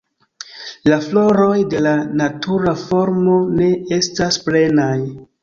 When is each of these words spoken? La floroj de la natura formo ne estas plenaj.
La 0.91 0.95
floroj 1.07 1.59
de 1.73 1.81
la 1.87 1.91
natura 2.21 2.73
formo 2.85 3.37
ne 3.61 3.69
estas 4.01 4.43
plenaj. 4.49 4.91